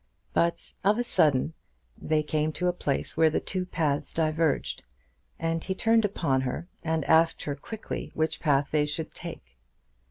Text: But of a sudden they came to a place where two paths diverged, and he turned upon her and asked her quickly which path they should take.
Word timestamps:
But 0.33 0.73
of 0.83 0.97
a 0.97 1.03
sudden 1.03 1.53
they 1.95 2.23
came 2.23 2.51
to 2.53 2.67
a 2.67 2.73
place 2.73 3.15
where 3.15 3.29
two 3.29 3.67
paths 3.67 4.13
diverged, 4.13 4.81
and 5.37 5.63
he 5.63 5.75
turned 5.75 6.05
upon 6.05 6.41
her 6.41 6.67
and 6.81 7.05
asked 7.05 7.43
her 7.43 7.53
quickly 7.55 8.09
which 8.15 8.39
path 8.39 8.69
they 8.71 8.87
should 8.87 9.13
take. 9.13 9.59